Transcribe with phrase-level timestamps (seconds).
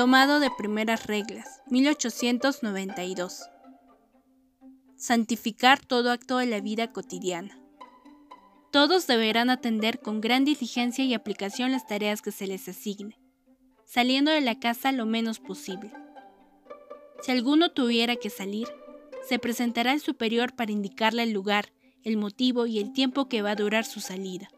[0.00, 3.50] Tomado de primeras reglas, 1892.
[4.96, 7.60] Santificar todo acto de la vida cotidiana.
[8.72, 13.20] Todos deberán atender con gran diligencia y aplicación las tareas que se les asigne,
[13.84, 15.92] saliendo de la casa lo menos posible.
[17.20, 18.68] Si alguno tuviera que salir,
[19.28, 23.50] se presentará el superior para indicarle el lugar, el motivo y el tiempo que va
[23.50, 24.48] a durar su salida.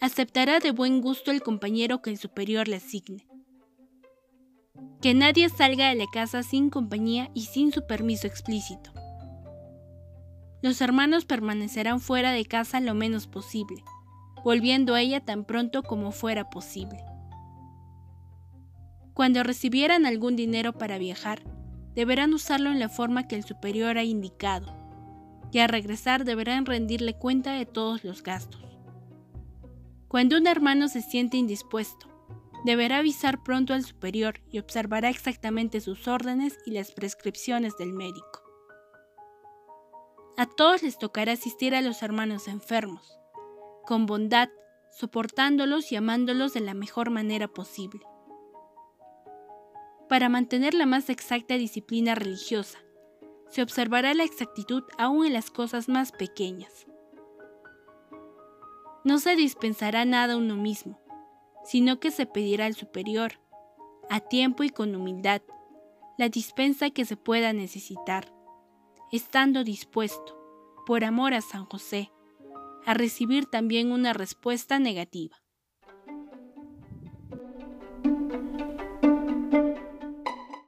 [0.00, 3.28] Aceptará de buen gusto el compañero que el superior le asigne.
[5.00, 8.92] Que nadie salga de la casa sin compañía y sin su permiso explícito.
[10.60, 13.84] Los hermanos permanecerán fuera de casa lo menos posible,
[14.42, 16.98] volviendo a ella tan pronto como fuera posible.
[19.14, 21.42] Cuando recibieran algún dinero para viajar,
[21.94, 24.72] deberán usarlo en la forma que el superior ha indicado,
[25.52, 28.62] y al regresar deberán rendirle cuenta de todos los gastos.
[30.08, 32.08] Cuando un hermano se siente indispuesto,
[32.64, 38.42] deberá avisar pronto al superior y observará exactamente sus órdenes y las prescripciones del médico.
[40.36, 43.18] A todos les tocará asistir a los hermanos enfermos,
[43.86, 44.48] con bondad,
[44.92, 48.00] soportándolos y amándolos de la mejor manera posible.
[50.08, 52.78] Para mantener la más exacta disciplina religiosa,
[53.48, 56.86] se observará la exactitud aún en las cosas más pequeñas.
[59.04, 61.00] No se dispensará nada a uno mismo,
[61.68, 63.40] sino que se pedirá al superior,
[64.08, 65.42] a tiempo y con humildad,
[66.16, 68.32] la dispensa que se pueda necesitar
[69.10, 70.36] estando dispuesto,
[70.86, 72.10] por amor a San José,
[72.84, 75.36] a recibir también una respuesta negativa.